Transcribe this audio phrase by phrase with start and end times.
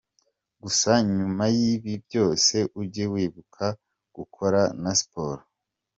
[0.63, 3.65] Gusa nyuma y’ibi byose ujye wibuka
[4.15, 5.39] gukora na sport.